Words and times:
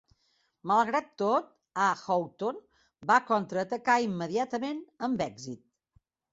Malgrat 0.69 1.11
tot, 1.21 1.51
"A. 1.89 1.91
Houghton" 2.05 2.59
va 3.13 3.19
contraatacar 3.29 4.01
immediatament 4.09 4.85
amb 5.11 5.25
èxit. 5.31 5.67